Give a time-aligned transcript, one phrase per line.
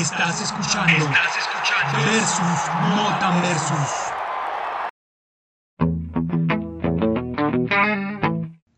[0.00, 1.04] Estás escuchando.
[1.04, 1.98] Estás escuchando.
[2.10, 3.90] Versus no tan versus.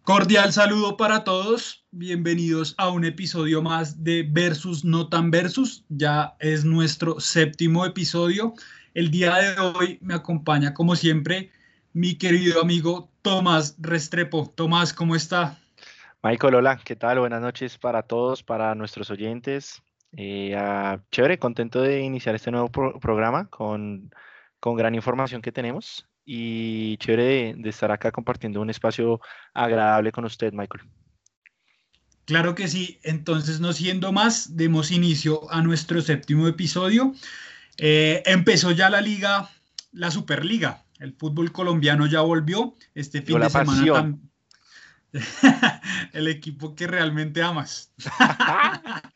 [0.03, 1.87] Cordial saludo para todos.
[1.93, 5.85] Bienvenidos a un episodio más de Versus no tan versus.
[5.89, 8.55] Ya es nuestro séptimo episodio.
[8.95, 11.53] El día de hoy me acompaña, como siempre,
[11.93, 14.53] mi querido amigo Tomás Restrepo.
[14.57, 15.57] Tomás, ¿cómo está?
[16.25, 17.21] Michael, hola, ¿qué tal?
[17.21, 19.85] Buenas noches para todos, para nuestros oyentes.
[20.17, 24.15] Eh, ah, chévere, contento de iniciar este nuevo programa con,
[24.61, 29.21] con, gran información que tenemos y chévere de, estar acá compartiendo un espacio
[29.55, 30.85] agradable con usted, Michael.
[32.27, 37.15] Claro que sí, entonces no siendo más, demos inicio a nuestro séptimo episodio.
[37.79, 39.51] Eh, empezó ya la liga,
[39.93, 44.19] la Superliga, el fútbol colombiano ya volvió este fin de semana.
[46.13, 47.93] el equipo que realmente amas.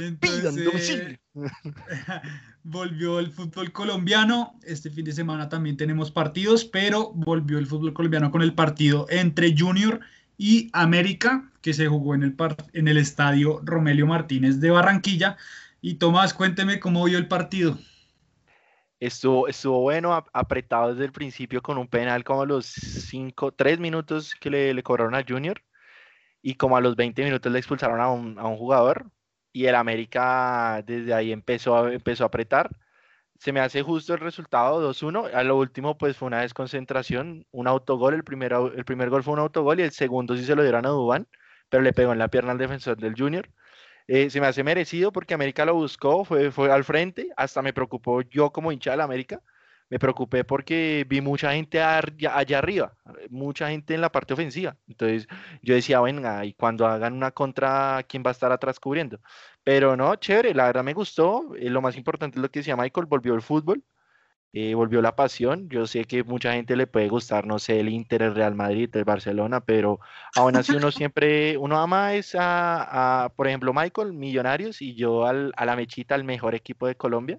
[0.00, 1.18] Entonces,
[2.62, 4.58] volvió el fútbol colombiano.
[4.62, 9.06] Este fin de semana también tenemos partidos, pero volvió el fútbol colombiano con el partido
[9.10, 10.00] entre Junior
[10.36, 12.36] y América, que se jugó en el,
[12.72, 15.36] en el estadio Romelio Martínez de Barranquilla.
[15.80, 17.78] Y Tomás, cuénteme cómo vio el partido.
[19.00, 23.78] Estuvo, estuvo bueno, apretado desde el principio con un penal como a los 5, 3
[23.78, 25.60] minutos que le, le, cobraron a Junior
[26.40, 29.10] y como a los 20 minutos le expulsaron a un, a un jugador
[29.54, 32.70] y el América desde ahí empezó a, empezó a apretar.
[33.38, 35.30] Se me hace justo el resultado 2-1.
[35.34, 38.14] A lo último, pues fue una desconcentración, un autogol.
[38.14, 40.86] El, primero, el primer gol fue un autogol y el segundo sí se lo dieron
[40.86, 41.28] a Dubán,
[41.68, 43.48] pero le pegó en la pierna al defensor del Junior.
[44.08, 47.28] Eh, se me hace merecido porque América lo buscó, fue, fue al frente.
[47.36, 49.40] Hasta me preocupó yo como hincha de la América
[49.94, 52.96] me preocupé porque vi mucha gente allá, arriba,
[53.30, 54.76] mucha gente en la parte ofensiva.
[54.88, 55.28] Entonces
[55.62, 59.20] yo decía, venga, y cuando hagan una contra, ¿quién va a estar atrás cubriendo?
[59.62, 61.54] Pero no, chévere, la verdad me gustó.
[61.54, 63.84] Eh, lo más importante es lo que decía Michael, volvió el fútbol,
[64.52, 65.68] eh, volvió la pasión.
[65.68, 68.90] Yo sé que mucha gente le puede gustar, no sé, el Inter, el Real Madrid,
[68.96, 70.00] el Barcelona, pero
[70.34, 75.52] aún así uno siempre, uno ama es a, por ejemplo, Michael, Millonarios, y yo al,
[75.56, 77.38] a la Mechita, el mejor equipo de Colombia.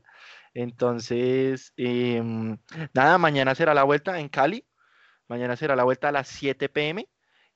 [0.55, 2.57] Entonces, em,
[2.93, 4.65] nada, mañana será la vuelta en Cali.
[5.27, 7.07] Mañana será la vuelta a las 7 pm.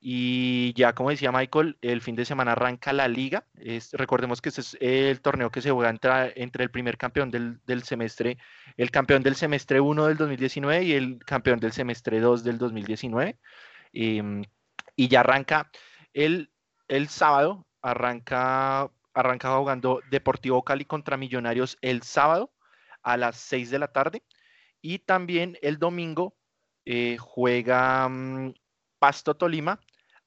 [0.02, 3.46] Y ya como decía Michael, el fin de semana arranca la liga.
[3.94, 8.38] recordemos que este es el torneo que se juega entre, el primer campeón del, semestre,
[8.78, 13.38] el campeón del semestre 1 del 2019 y el campeón del semestre 2 del 2019.
[13.94, 14.44] Em,
[14.96, 15.70] y ya arranca
[16.14, 16.52] el,
[16.88, 22.52] el sábado, arranca, arranca jugando Deportivo Cali contra Millonarios el sábado
[23.04, 24.24] a las 6 de la tarde.
[24.82, 26.36] Y también el domingo
[26.86, 28.54] eh, juega mm,
[29.00, 29.80] Pasto Tolima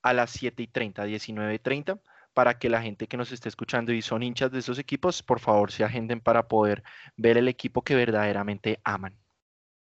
[0.02, 2.00] a las 7 y 30, 19 y 30,
[2.34, 5.40] para que la gente que nos esté escuchando y son hinchas de esos equipos, por
[5.40, 6.82] favor se agenden para poder
[7.16, 9.16] ver el equipo que verdaderamente aman.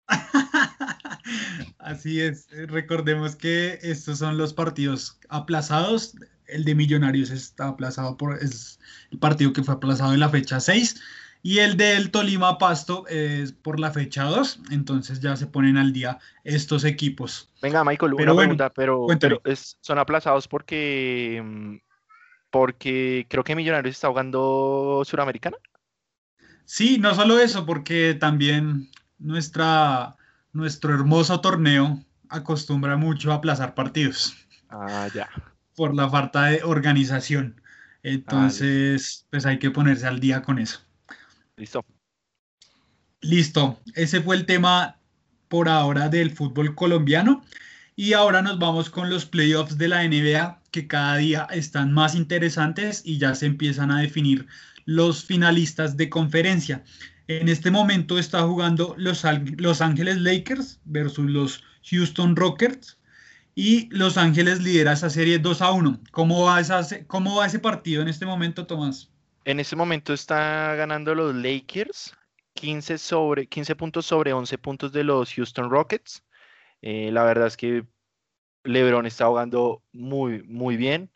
[1.78, 6.16] Así es, recordemos que estos son los partidos aplazados.
[6.46, 10.60] El de Millonarios está aplazado por es el partido que fue aplazado en la fecha
[10.60, 11.00] 6
[11.42, 15.92] y el del Tolima Pasto es por la fecha 2, entonces ya se ponen al
[15.92, 17.50] día estos equipos.
[17.62, 19.06] Venga, Michael, una pregunta, pero,
[19.80, 21.76] son aplazados porque, mm,
[22.50, 25.56] porque creo que Millonarios está jugando Suramericana.
[26.64, 30.16] Sí, no solo eso, porque también nuestra,
[30.52, 34.36] nuestro hermoso torneo acostumbra mucho a aplazar partidos.
[34.68, 35.28] Ah, ya.
[35.76, 37.60] Por la falta de organización.
[38.02, 40.80] Entonces, pues hay que ponerse al día con eso.
[41.58, 41.84] Listo.
[43.20, 43.80] Listo.
[43.94, 44.98] Ese fue el tema
[45.48, 47.44] por ahora del fútbol colombiano.
[47.96, 52.14] Y ahora nos vamos con los playoffs de la NBA, que cada día están más
[52.14, 54.46] interesantes y ya se empiezan a definir
[54.84, 56.84] los finalistas de conferencia.
[57.26, 59.24] En este momento está jugando los,
[59.56, 62.98] los Ángeles Lakers versus los Houston Rockets.
[63.56, 66.00] Y Los Ángeles lidera esa serie 2 a 1.
[66.12, 66.62] ¿Cómo va,
[67.08, 69.10] ¿Cómo va ese partido en este momento, Tomás?
[69.48, 72.14] En este momento está ganando los Lakers,
[72.52, 76.22] 15, sobre, 15 puntos sobre 11 puntos de los Houston Rockets.
[76.82, 77.86] Eh, la verdad es que
[78.64, 81.10] LeBron está jugando muy, muy bien.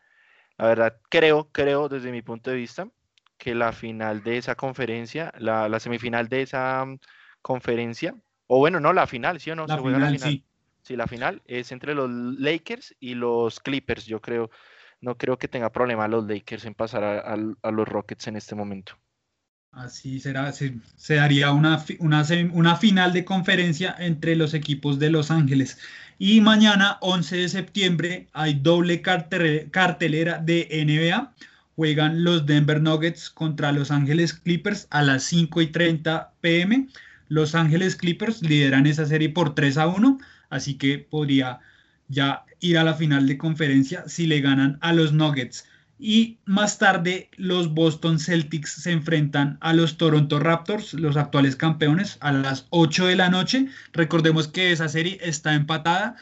[0.57, 2.89] La verdad, creo, creo desde mi punto de vista
[3.37, 7.01] que la final de esa conferencia, la, semifinal de esa mm,
[7.43, 8.15] conferencia,
[8.47, 9.67] o bueno, no, la final, ¿sí o no?
[9.67, 10.31] La final, la final.
[10.31, 10.45] Sí.
[10.81, 14.49] sí, la final es entre los Lakers y los Clippers, yo creo
[15.03, 18.97] no creo que tenga problema los Lakers en pasar a, los Rockets en este momento.
[19.73, 20.75] Así será, se,
[21.09, 25.79] daría una, una, una, final de conferencia entre los equipos de Los Ángeles.
[26.19, 31.35] Y mañana, 11 de septiembre, hay doble cartelera de NBA.
[31.75, 36.89] juegan los Denver Nuggets contra Los Ángeles Clippers a las 5 y 30 pm.
[37.29, 40.19] Los Ángeles Clippers lideran esa serie por 3 a 1,
[40.51, 41.61] así que podría
[42.13, 45.67] ya ir a la final de conferencia si le ganan a los Nuggets.
[45.99, 52.19] Y más tarde los Boston Celtics se enfrentan a los Toronto Raptors, los actuales campeones,
[52.21, 53.69] a las 8 de la noche.
[53.93, 56.17] Recordemos que esa serie está empatada.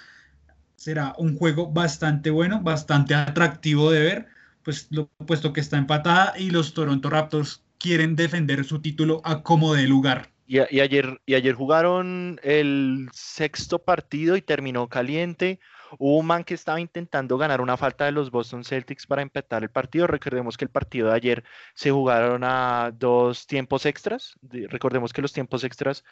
[0.77, 4.27] Será un juego bastante bueno, bastante atractivo de ver,
[4.63, 4.89] pues
[5.27, 9.89] puesto que está empatada y los Toronto Raptors quieren defender su título a como de
[9.89, 10.31] lugar.
[10.47, 15.61] Y, ayer, y ayer jugaron el sexto partido y terminó caliente.
[15.99, 19.63] Hubo un man que estaba intentando ganar una falta de los Boston Celtics para empatar
[19.63, 20.07] el partido.
[20.07, 21.45] Recordemos que el partido de ayer
[21.75, 24.35] se jugaron a dos tiempos extras.
[24.43, 26.05] Recordemos que los tiempos extras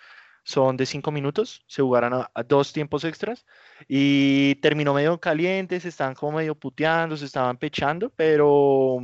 [0.45, 3.45] son de cinco minutos, se jugaron a, dos tiempos extras
[3.87, 8.99] y terminó medio caliente, se estaban como medio puteando, se estaban pechando, pero,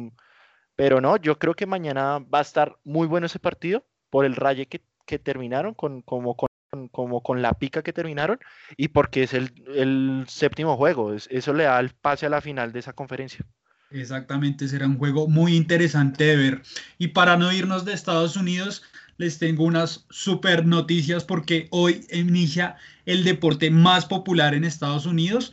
[0.74, 4.36] pero no, yo creo que mañana va a estar muy bueno ese partido por el
[4.36, 6.48] raye que, que terminaron con, como con
[6.90, 8.38] como con la pica que terminaron
[8.76, 11.14] y porque es el, séptimo juego.
[11.14, 13.44] Eso le da el pase a la final de esa conferencia.
[13.90, 16.62] Exactamente, será un juego muy interesante de ver.
[16.98, 18.82] Y para no irnos de Estados Unidos,
[19.18, 22.76] les tengo unas super noticias porque hoy inicia
[23.06, 25.52] el deporte más popular en Estados Unidos,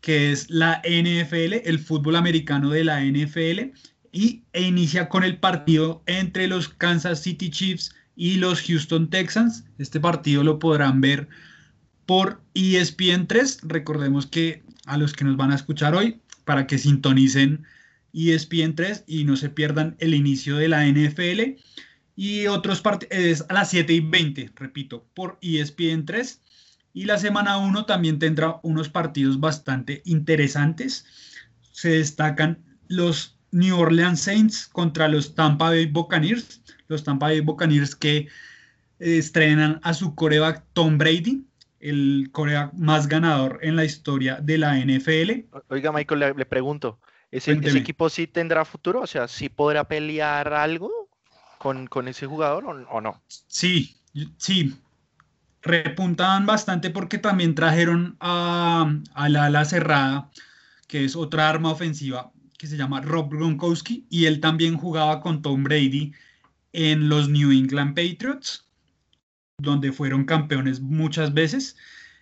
[0.00, 3.72] que es la NFL, el fútbol americano de la NFL,
[4.12, 9.64] y inicia con el partido entre los Kansas City Chiefs y los Houston Texans.
[9.78, 11.28] Este partido lo podrán ver
[12.06, 13.60] por ESPN 3.
[13.64, 17.64] Recordemos que a los que nos van a escuchar hoy, para que sintonicen
[18.14, 21.60] ESPN 3 y no se pierdan el inicio de la NFL.
[22.16, 26.40] Y otros partidos es a las 7 y 20, repito, por ESPN 3.
[26.94, 31.04] Y la semana 1 también tendrá unos partidos bastante interesantes.
[31.72, 37.94] Se destacan los New Orleans Saints contra los Tampa Bay Buccaneers los Tampa Bay Buccaneers
[37.94, 38.28] que eh,
[38.98, 41.44] estrenan a su coreback Tom Brady,
[41.80, 45.46] el coreback más ganador en la historia de la NFL.
[45.68, 46.98] Oiga, Michael, le, pregunto,
[47.30, 49.00] ¿ese, equipo sí tendrá futuro?
[49.00, 50.90] O sea, ¿sí podrá pelear algo
[51.58, 53.22] con, ese jugador o, no?
[53.28, 53.96] Sí,
[54.38, 54.76] sí.
[55.62, 60.30] Repuntaban bastante porque también trajeron a, a la ala cerrada,
[60.86, 65.42] que es otra arma ofensiva que se llama Rob Gronkowski, y él también jugaba con
[65.42, 66.12] Tom Brady
[66.72, 68.66] en los New England Patriots,
[69.58, 71.76] donde fueron campeones muchas veces.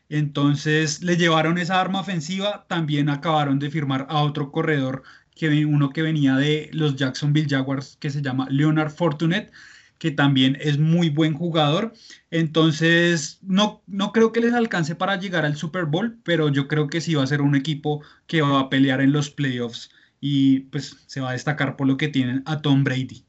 [0.08, 5.02] Entonces le llevaron esa arma ofensiva, también acabaron de firmar a otro corredor,
[5.34, 9.52] que uno que venía de los Jacksonville Jaguars, que se llama Leonard Fortunet,
[9.98, 11.92] que también es muy buen jugador.
[12.30, 16.88] Entonces, no, no creo que les alcance para llegar al Super Bowl, pero yo creo
[16.88, 19.90] que sí va a ser un equipo que va a pelear en los playoffs
[20.26, 23.26] y pues se va a destacar por lo que tienen a Tom Brady.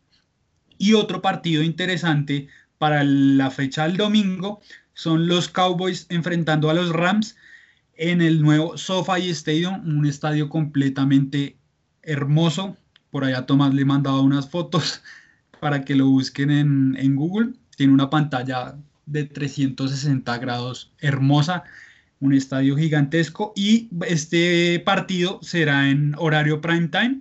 [0.78, 2.48] Y otro partido interesante
[2.78, 4.62] para la fecha del domingo
[4.94, 7.36] son los Cowboys enfrentando a los Rams
[7.98, 11.58] en el nuevo SoFi Stadium, un estadio completamente
[12.02, 12.78] hermoso.
[13.12, 15.04] Por allá Tomás le he mandado unas fotos
[15.60, 17.56] para que lo busquen en, en Google.
[17.76, 21.66] Tiene una pantalla de 360 grados hermosa,
[22.20, 27.20] un estadio gigantesco y este partido será en horario prime time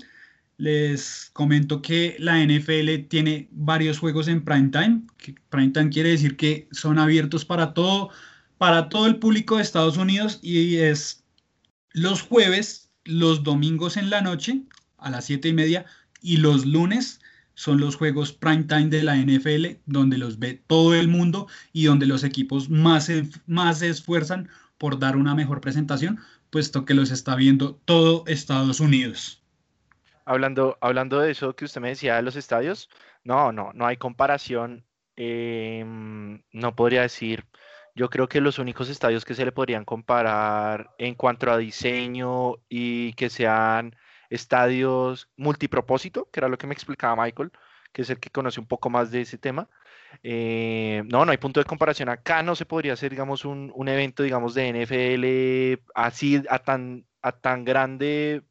[0.57, 5.03] les comento que la NFL tiene varios juegos en prime time.
[5.49, 8.11] prime time quiere decir que son abiertos para todo,
[8.59, 11.25] para todo el público de Estados Unidos y es
[11.93, 14.63] los jueves, los domingos en la noche
[14.99, 15.87] a las 7 y media
[16.23, 17.21] y los lunes
[17.57, 21.85] son los juegos prime time de la NFL donde los ve todo el mundo y
[21.85, 23.11] donde los equipos más,
[23.47, 24.49] más se esfuerzan
[24.79, 29.45] por dar una mejor presentación, puesto que los está viendo todo Estados Unidos
[30.25, 32.91] hablando, hablando de eso que usted me decía de los estadios,
[33.25, 34.85] no, no, no hay comparación.
[35.17, 37.45] Em, no podría decir,
[37.95, 42.57] yo creo que los únicos estadios que se le podrían comparar en cuanto a diseño
[42.69, 43.97] y que sean
[44.31, 47.53] estadios multipropósito, que era lo que me explicaba Michael,
[47.93, 49.69] que es el que conoce un poco más de ese tema.
[50.23, 52.09] Eh, no, no hay punto de comparación.
[52.09, 57.07] Acá no se podría hacer, digamos, un, un evento, digamos, de NFL así a tan,
[57.23, 58.43] a tan grande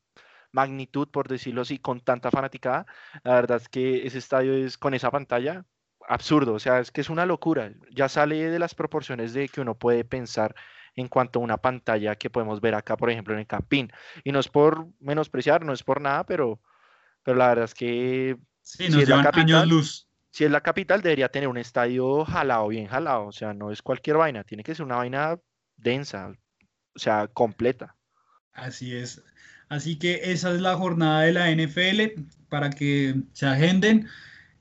[0.51, 2.85] magnitud, por decirlo así, con tanta fanaticada.
[3.23, 5.65] La verdad es que ese estadio es con esa pantalla
[6.07, 7.71] absurdo, o sea, es que es una locura.
[7.91, 10.55] Ya sale de las proporciones de que uno puede pensar
[10.95, 13.91] en cuanto a una pantalla que podemos ver acá, por ejemplo, en el Campín.
[14.23, 16.59] Y no es por menospreciar, no es por nada, pero,
[17.23, 20.07] pero la verdad es que sí, si, es la capital, luz.
[20.33, 23.27] Si es la capital, debería tener un estadio jalado, bien jalado.
[23.27, 25.37] O sea, no es cualquier vaina, tiene que ser una vaina
[25.77, 26.33] densa,
[26.95, 27.95] o sea, completa.
[28.51, 29.23] Así es.
[29.69, 34.07] Así que esa es la jornada de la NFL para que se agenden.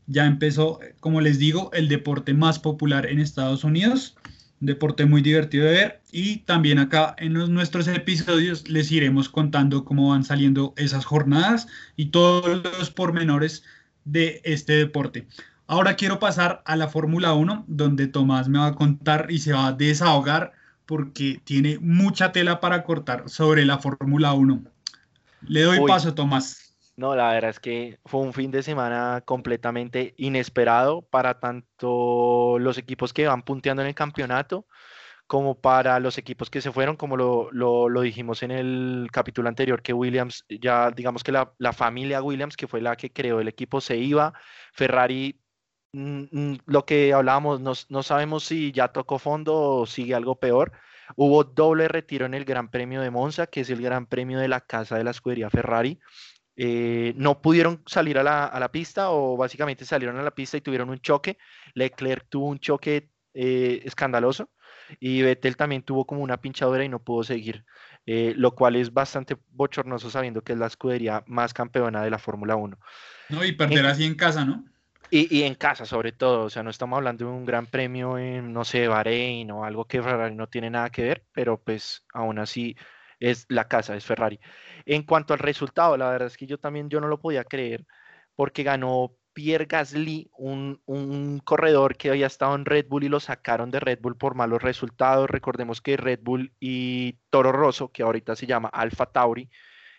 [0.06, 4.14] Ya empezó, como les digo, el deporte más popular en Estados Unidos.
[4.60, 6.02] Un deporte muy divertido de ver.
[6.12, 12.10] Y también acá en nuestros episodios les iremos contando cómo van saliendo esas jornadas y
[12.10, 13.64] todos los pormenores
[14.04, 15.26] de este deporte.
[15.66, 19.52] Ahora quiero pasar a la Fórmula 1, donde Tomás me va a contar y se
[19.52, 20.52] va a desahogar
[20.86, 24.62] porque tiene mucha tela para cortar sobre la Fórmula 1.
[25.48, 26.74] Le doy paso, Tomás.
[26.96, 32.76] No, la verdad es que fue un fin de semana completamente inesperado para tanto los
[32.76, 34.66] equipos que van punteando en el campeonato
[35.26, 39.80] como para los equipos que se fueron, como lo, lo, dijimos en el capítulo anterior,
[39.80, 43.48] que Williams, ya digamos que la, la, familia Williams, que fue la que creó el
[43.48, 44.34] equipo, se iba,
[44.74, 45.40] Ferrari,
[45.92, 50.72] lo que hablábamos, no, no sabemos si ya tocó fondo o sigue algo peor,
[51.16, 54.48] Hubo doble retiro en el Gran Premio de Monza, que es el Gran Premio de
[54.48, 55.98] la casa de la escudería Ferrari.
[56.56, 60.90] Eh, no pudieron salir a la, pista o básicamente salieron a la pista y tuvieron
[60.90, 61.38] un choque.
[61.74, 64.50] Leclerc tuvo un choque eh, escandaloso
[65.00, 67.64] y Vettel también tuvo como una pinchadura y no pudo seguir,
[68.04, 72.18] eh, lo cual es bastante bochornoso sabiendo que es la escudería más campeona de la
[72.18, 72.78] Fórmula 1.
[73.30, 74.64] No, y perder así en casa, ¿no?
[75.14, 78.50] Y, en casa, sobre todo, o sea, no estamos hablando de un gran premio en,
[78.50, 82.38] no sé, Bahrein o algo que Ferrari no tiene nada que ver, pero pues aún
[82.38, 82.76] así
[83.20, 84.40] es la casa, es Ferrari.
[84.86, 87.84] En cuanto al resultado, la verdad es que yo también yo no lo podía creer
[88.36, 93.20] porque ganó Pierre Gasly, un, un, corredor que había estado en Red Bull y lo
[93.20, 95.28] sacaron de Red Bull por malos resultados.
[95.28, 99.50] Recordemos que Red Bull y Toro Rosso, que ahorita se llama Alfa Tauri,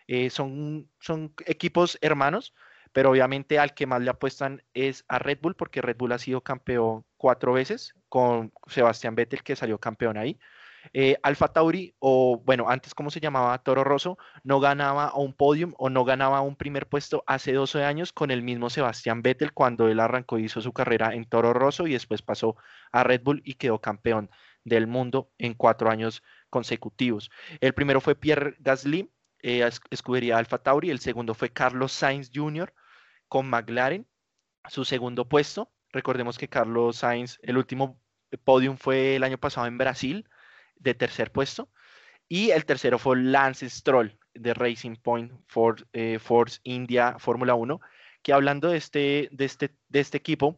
[0.07, 2.55] eh, son, son equipos hermanos
[2.93, 6.19] pero obviamente al que más le apuestan es a Red Bull, porque Red Bull ha
[6.19, 10.39] sido campeón cuatro veces, con Sebastián Vettel, que salió campeón ahí.
[10.91, 15.73] Eh, Alfa Tauri, o bueno, antes como se llamaba Toro Rosso, no ganaba un podium
[15.77, 19.87] o no ganaba un primer puesto hace 12 años con el mismo Sebastián Vettel cuando
[19.87, 22.57] él arrancó hizo su carrera en Toro Rosso y después pasó
[22.91, 24.29] a Red Bull y quedó campeón
[24.65, 27.31] del mundo en cuatro años consecutivos.
[27.61, 29.09] El primero fue Pierre Gasly,
[29.41, 32.73] eh, escudería Alfa Tauri, el segundo fue Carlos Sainz Jr.,
[33.33, 34.05] con McLaren,
[34.69, 35.71] su segundo puesto.
[35.91, 37.99] Recordemos que Carlos Sainz, el último
[38.43, 40.29] podium fue el año pasado en Brasil,
[40.75, 41.67] de tercer puesto.
[42.29, 47.81] Y el tercero fue Lance Stroll, de Racing Point for, eh, Force India Fórmula 1,
[48.21, 50.55] que hablando de este, de, este, de este equipo,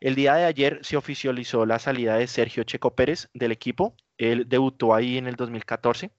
[0.00, 3.94] el día de ayer se oficializó la salida de Sergio Checo Pérez del equipo.
[4.16, 6.10] Él debutó ahí en el 2014.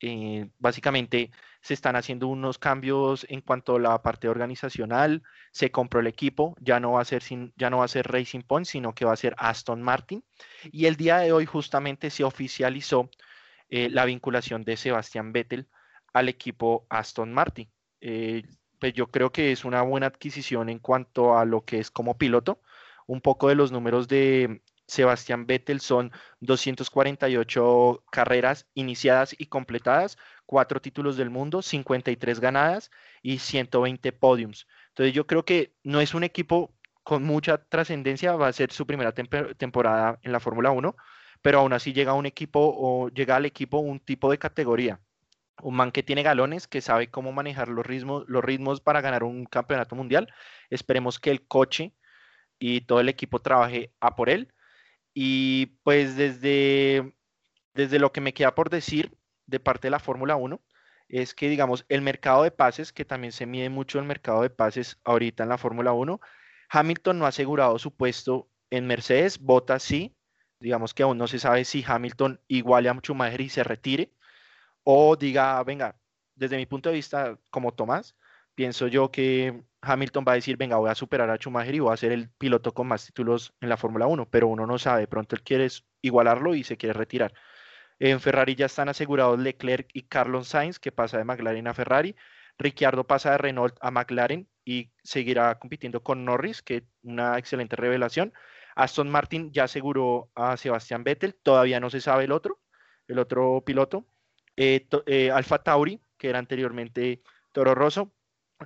[0.00, 6.00] Eh, básicamente se están haciendo unos cambios en cuanto a la parte organizacional, se compró
[6.00, 7.22] el equipo, ya no va a ser,
[7.56, 10.24] ya no va a ser Racing Point, sino que va a ser Aston Martin.
[10.70, 13.10] Y el día de hoy justamente se oficializó
[13.68, 15.68] eh, la vinculación de Sebastián Vettel
[16.12, 17.70] al equipo Aston Martin.
[18.00, 18.44] Eh,
[18.78, 22.16] pues yo creo que es una buena adquisición en cuanto a lo que es como
[22.16, 22.62] piloto.
[23.06, 30.16] Un poco de los números de, Sebastián Vettel son 248 carreras iniciadas y completadas,
[30.46, 32.90] cuatro títulos del mundo, 53 ganadas
[33.22, 34.66] y 120 podiums.
[34.88, 38.86] Entonces yo creo que no es un equipo con mucha trascendencia, va a ser su
[38.86, 40.96] primera temporada en la Fórmula 1,
[41.42, 45.00] pero aún así llega un equipo o llega al equipo un tipo de categoría.
[45.60, 49.22] Un man que tiene galones, que sabe cómo manejar los ritmos, los ritmos para ganar
[49.24, 50.32] un campeonato mundial.
[50.70, 51.94] Esperemos que el coche
[52.58, 54.52] y todo el equipo trabaje a por él
[55.14, 57.14] y pues desde,
[57.74, 60.60] desde lo que me queda por decir de parte de la Fórmula 1,
[61.08, 64.50] es que digamos el mercado de pases, que también se mide mucho el mercado de
[64.50, 66.20] pases ahorita en la Fórmula 1,
[66.70, 70.14] Hamilton no ha asegurado su puesto en Mercedes, Bottas sí,
[70.60, 74.12] digamos que aún no se sabe si Hamilton iguale a Schumacher y se retire,
[74.84, 75.98] o diga, venga,
[76.34, 78.16] desde mi punto de vista como Tomás,
[78.54, 81.92] pienso yo que Hamilton va a decir, venga, voy a superar a Schumacher y voy
[81.92, 85.06] a ser el piloto con más títulos en la Fórmula 1, pero uno no sabe,
[85.06, 85.68] pronto él quiere
[86.02, 87.32] igualarlo y se quiere retirar.
[87.98, 92.14] En Ferrari ya están asegurados Leclerc y Carlos Sainz, que pasa de McLaren a Ferrari.
[92.58, 98.32] Ricciardo pasa de Renault a McLaren y seguirá compitiendo con Norris, que una excelente revelación.
[98.76, 102.60] Aston Martin ya aseguró a Sebastián Vettel, todavía no se sabe el otro,
[103.08, 104.06] el otro piloto.
[104.56, 108.12] Eh, eh, Alfa Tauri, que era anteriormente Toro Rosso,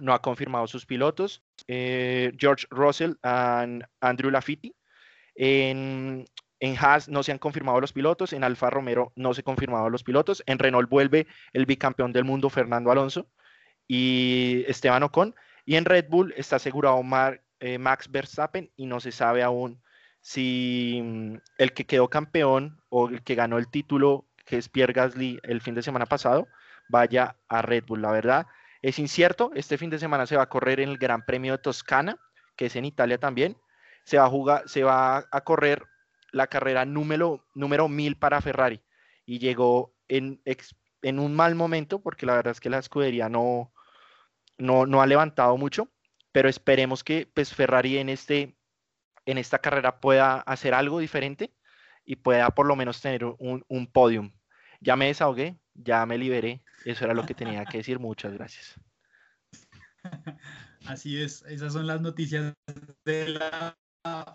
[0.01, 1.43] no ha confirmado sus pilotos.
[1.69, 4.75] Eh, George Russell y Andrew Lafitte.
[5.35, 6.27] En,
[6.63, 9.91] en Haas no se han confirmado los pilotos, en Alfa Romero no se han confirmado
[9.91, 13.27] los pilotos, en Renault vuelve el bicampeón del mundo Fernando Alonso
[13.89, 15.35] y Esteban Ocon,
[15.65, 17.03] y en Red Bull está asegurado
[17.59, 19.83] eh, Max Verstappen y no se sabe aún
[20.21, 24.93] si mm, el que quedó campeón o el que ganó el título, que es Pierre
[24.93, 26.47] Gasly el fin de semana pasado,
[26.89, 28.03] vaya a Red Bull.
[28.03, 28.47] La verdad
[28.83, 29.51] es incierto.
[29.55, 32.19] Este fin de semana se va a correr en el Gran Premio de Toscana,
[32.57, 33.57] que es en Italia también.
[34.05, 35.85] Se va a jugar, se va a correr
[36.33, 38.83] la carrera número, número 1000 para Ferrari
[39.25, 40.43] y llegó en,
[41.03, 43.73] en un mal momento porque la verdad es que la escudería no,
[44.59, 45.89] no, no ha levantado mucho,
[46.33, 48.57] pero esperemos que pues, Ferrari en, este,
[49.27, 51.55] en esta carrera pueda hacer algo diferente
[52.05, 54.33] y pueda por lo menos tener un, un podium.
[54.81, 58.75] Ya me desahogué, ya me liberé, eso era lo que tenía que decir, muchas gracias.
[60.87, 62.55] Así es, esas son las noticias
[63.05, 63.77] de la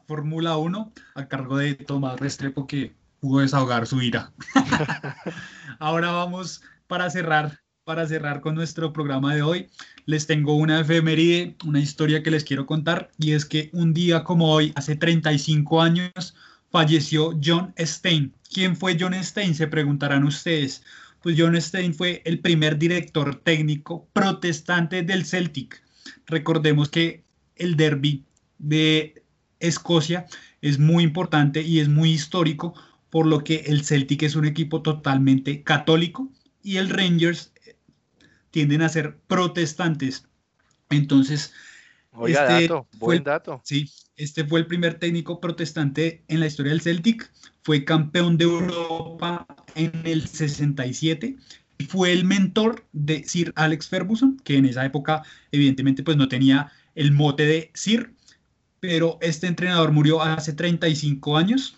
[0.07, 4.31] Fórmula 1 a cargo de Tomás Restrepo que pudo desahogar su ira.
[5.79, 9.69] Ahora vamos para cerrar, para cerrar con nuestro programa de hoy.
[10.05, 14.23] Les tengo una efeméride, una historia que les quiero contar y es que un día
[14.23, 16.35] como hoy, hace 35 años,
[16.71, 18.33] falleció John Stein.
[18.51, 19.53] ¿Quién fue John Stein?
[19.53, 20.83] Se preguntarán ustedes.
[21.27, 25.83] Pues John Stein fue el primer director técnico protestante del Celtic.
[26.25, 27.25] Recordemos que
[27.57, 28.23] el derby
[28.59, 29.25] de
[29.59, 30.25] Escocia
[30.61, 32.75] es muy importante y es muy histórico,
[33.09, 36.31] por lo que el Celtic es un equipo totalmente católico
[36.63, 37.75] y el Rangers eh,
[38.49, 40.29] tienden a ser protestantes.
[40.89, 41.51] Entonces,
[42.25, 42.69] este
[42.99, 43.59] buen dato.
[43.65, 47.29] Sí, este fue el primer técnico protestante en la historia del Celtic.
[47.63, 49.45] Fue campeón de Europa
[49.77, 51.37] en el 67
[51.77, 56.27] y fue el mentor de Sir Alex Ferguson, que en esa época evidentemente pues no
[56.27, 58.13] tenía el mote de Sir,
[58.79, 61.77] pero este entrenador murió hace 35 años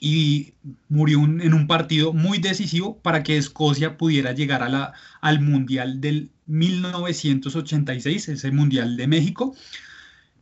[0.00, 0.54] y
[0.88, 6.00] murió en un partido muy decisivo para que Escocia pudiera llegar a la, al Mundial
[6.00, 9.54] del 1986, ese Mundial de México.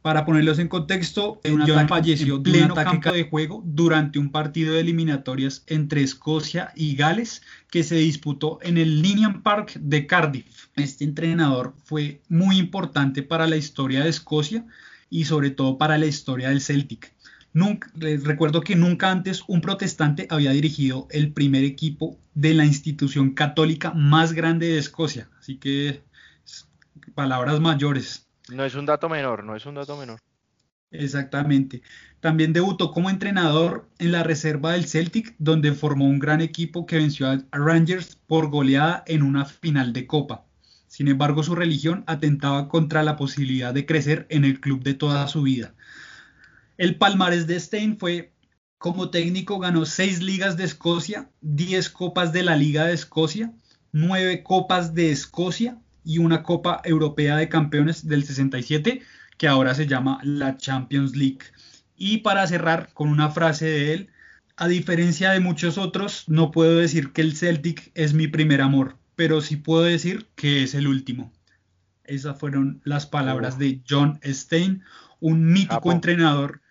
[0.02, 4.80] Para ponerlos en contexto, John falleció en pleno campo de juego durante un partido de
[4.80, 10.68] eliminatorias entre Escocia y Gales que se disputó en el Ninian Park de Cardiff.
[10.76, 14.64] Este entrenador fue muy importante para la historia de Escocia
[15.10, 17.12] y sobre todo para la historia del Celtic.
[17.52, 22.64] Nunca, les recuerdo que nunca antes un protestante había dirigido el primer equipo de la
[22.64, 25.28] institución católica más grande de Escocia.
[25.40, 26.02] Así que
[27.14, 28.27] palabras mayores.
[28.50, 30.20] No es un dato menor, no es un dato menor.
[30.90, 31.82] Exactamente.
[32.20, 36.96] También debutó como entrenador en la reserva del Celtic, donde formó un gran equipo que
[36.96, 40.46] venció a Rangers por goleada en una final de Copa.
[40.86, 45.28] Sin embargo, su religión atentaba contra la posibilidad de crecer en el club de toda
[45.28, 45.74] su vida.
[46.78, 48.32] El palmarés de Stein fue,
[48.78, 53.52] como técnico, ganó seis ligas de Escocia, diez copas de la Liga de Escocia,
[53.92, 59.02] nueve copas de Escocia y una Copa Europea de Campeones del 67,
[59.36, 61.40] que ahora se llama la Champions League.
[61.96, 64.08] Y para cerrar con una frase de él,
[64.56, 68.96] a diferencia de muchos otros, no puedo decir que el Celtic es mi primer amor
[69.18, 71.32] pero sí puedo decir que es el último.
[72.04, 73.58] Esas fueron las palabras oh.
[73.58, 74.84] de John Stein,
[75.18, 76.62] un mítico entrenador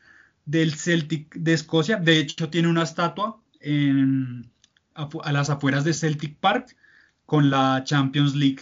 [0.45, 1.97] del Celtic de Escocia.
[1.97, 3.41] De hecho, tiene una estatua
[4.95, 6.77] a, las afueras de Celtic Park
[7.25, 8.61] con la Champions League.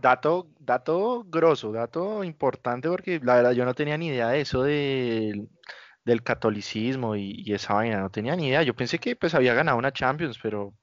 [0.00, 4.62] Dato, dato grosso, dato importante, porque la verdad yo no tenía ni idea de eso
[4.62, 5.48] del
[6.22, 8.62] catolicismo y, y, esa vaina, no tenía ni idea.
[8.62, 10.74] Yo pensé que pues había ganado una Champions, pero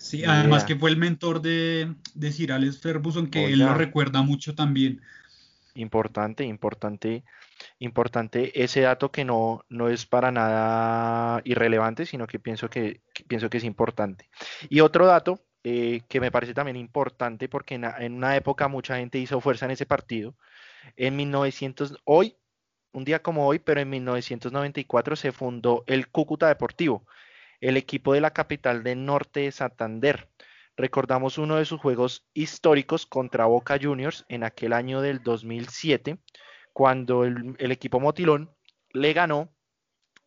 [0.00, 4.22] Sí, además que fue el mentor de, de Sir Alex Ferguson, que él lo recuerda
[4.22, 5.02] mucho también.
[5.74, 7.22] Importante, importante,
[7.78, 13.50] importante ese dato que no, no es para nada irrelevante, sino que pienso que, pienso
[13.50, 14.30] que es importante.
[14.70, 19.18] Y otro dato eh, que me parece también importante, porque en, una época mucha gente
[19.18, 20.34] hizo fuerza en ese partido.
[20.96, 22.36] En 1900, hoy,
[22.92, 27.04] un día como hoy, pero en 1994 se fundó el Cúcuta Deportivo
[27.60, 30.28] el equipo de la capital del norte de Santander.
[30.76, 36.18] Recordamos uno de sus juegos históricos contra Boca Juniors en aquel año del 2007,
[36.72, 38.50] cuando el, equipo Motilón
[38.92, 39.52] le ganó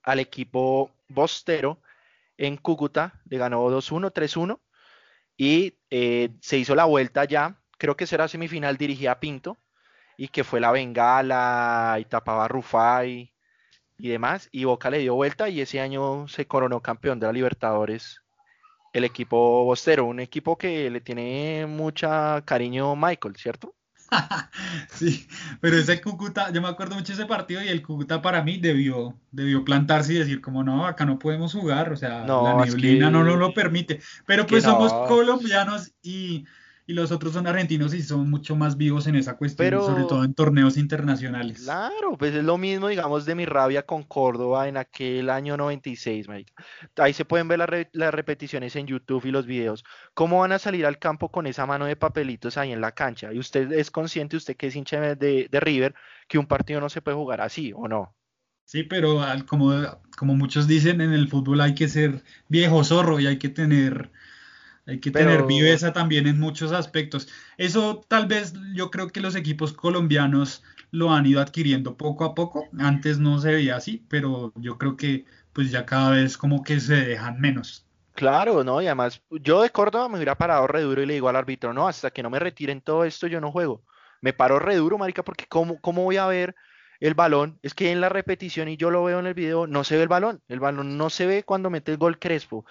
[0.04, 1.82] al equipo Bostero
[2.38, 4.60] en Cúcuta, le ganó 2-1, 3-1
[5.44, 9.58] y eh, se hizo la vuelta ya, creo que será semifinal dirigida a Pinto
[10.16, 13.34] y que fue la Bengala y tapaba Rufai
[13.98, 17.34] y demás, y Boca le dio vuelta y ese año se coronó campeón de la
[17.34, 18.22] Libertadores
[18.94, 23.76] el equipo Bostero, un equipo que le tiene mucha cariño Michael, ¿cierto?
[24.94, 25.28] sí,
[25.64, 28.58] pero ese Cúcuta, yo me acuerdo mucho de ese partido y el Cúcuta para mí
[28.58, 33.10] debió, debió plantarse y decir como no, acá no podemos jugar, o sea, la neblina
[33.10, 36.44] no nos lo permite, pero pues somos colombianos y
[36.86, 40.24] y los otros son argentinos y son mucho más vivos en esa cuestión, sobre todo
[40.24, 41.62] en torneos internacionales.
[41.64, 46.28] Claro, pues es lo mismo, digamos, de mi rabia con Córdoba en aquel año 96,
[46.98, 49.84] Ahí se pueden ver las repeticiones en YouTube y los videos.
[50.14, 53.32] ¿Cómo van a salir al campo con esa mano de papelitos ahí en la cancha?
[53.32, 55.96] Y usted es consciente, usted que es hincha de, de River,
[56.28, 58.16] que un partido no se puede jugar así, ¿o no?
[58.66, 59.74] Sí, pero como,
[60.18, 64.12] como muchos dicen, en el fútbol hay que ser viejo zorro y hay que tener
[64.86, 67.30] hay que tener viveza también en muchos aspectos.
[67.58, 72.36] Eso tal vez yo creo que los equipos colombianos lo han ido adquiriendo poco a
[72.36, 72.68] poco.
[72.78, 76.80] Antes no se veía así, pero yo creo que pues ya cada vez como que
[76.80, 77.86] se dejan menos.
[78.14, 78.82] Claro, ¿no?
[78.82, 81.74] Y además, yo de Córdoba me hubiera parado re duro y le digo al árbitro,
[81.74, 83.84] no, hasta que no me retiren todo esto yo no juego.
[84.22, 86.56] Me paro re duro, marica, porque ¿cómo, cómo voy a ver
[87.00, 87.60] el balón?
[87.64, 90.04] Es que en la repetición, y yo lo veo en el video, no se ve
[90.04, 90.42] el balón.
[90.48, 92.66] El balón no se ve cuando mete el gol Crespo.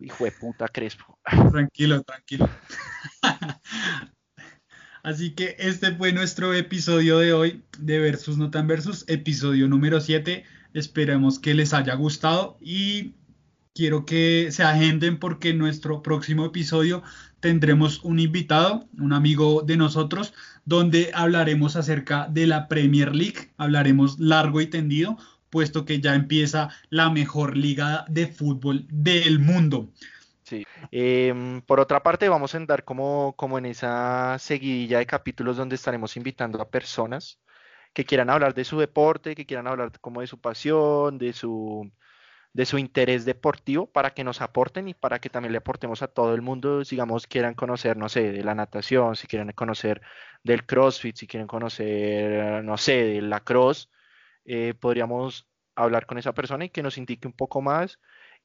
[0.00, 1.18] Hijo de puta Crespo.
[1.50, 2.48] Tranquilo, tranquilo.
[5.02, 10.00] Así que este fue nuestro episodio de hoy de Versus No Tan Versus, episodio número
[10.00, 10.44] 7.
[10.74, 13.14] Esperemos que les haya gustado y
[13.74, 17.02] quiero que se agenden porque en nuestro próximo episodio
[17.40, 20.34] tendremos un invitado, un amigo de nosotros,
[20.64, 25.16] donde hablaremos acerca de la Premier League, hablaremos largo y tendido,
[25.50, 29.90] puesto que ya empieza la mejor liga de fútbol del mundo.
[30.42, 30.66] Sí.
[30.90, 35.74] Em, por otra parte, vamos a andar como, como en esa seguidilla de capítulos donde
[35.74, 37.38] estaremos invitando a personas
[37.92, 41.90] que quieran hablar de su deporte, que quieran hablar como de su pasión, de su,
[42.52, 46.08] de su interés deportivo, para que nos aporten y para que también le aportemos a
[46.08, 50.00] todo el mundo, digamos, quieran conocer, no sé, de la natación, si quieren conocer
[50.44, 53.90] del CrossFit, si quieren conocer, no sé, de la cross,
[54.48, 57.98] eh, podríamos hablar con esa persona y que nos indique un poco más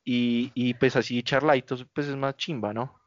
[0.03, 2.99] y, y pues así charlaitos pues es más chimba, ¿no?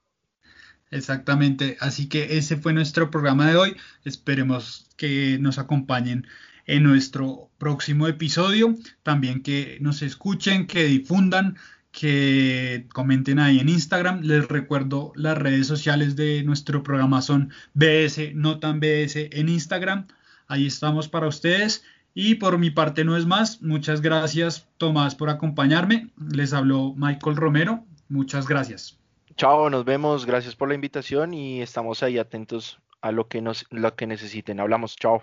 [0.91, 3.77] Exactamente, así que ese fue nuestro programa de hoy.
[4.05, 6.27] Esperemos que nos acompañen
[6.67, 8.75] en nuestro próximo episodio.
[9.03, 11.57] También que nos escuchen, que difundan,
[11.93, 14.21] que comenten ahí en Instagram.
[14.23, 20.07] Les recuerdo las redes sociales de nuestro programa son BS, no tan BS en Instagram.
[20.49, 21.85] Ahí estamos para ustedes.
[22.19, 23.61] Y por mi parte no es más.
[23.61, 26.09] Muchas gracias, Tomás, por acompañarme.
[26.33, 27.85] Les habló Michael Romero.
[28.09, 28.99] Muchas gracias.
[29.37, 30.25] Chao, nos vemos.
[30.25, 34.61] Gracias por la invitación y estamos ahí atentos a lo que nos lo que necesiten.
[34.61, 34.97] Hablamos.
[34.97, 35.23] Chao.